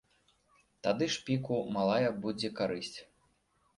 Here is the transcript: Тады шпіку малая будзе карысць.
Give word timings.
Тады 0.87 1.09
шпіку 1.15 1.59
малая 1.77 2.09
будзе 2.25 2.53
карысць. 2.61 2.95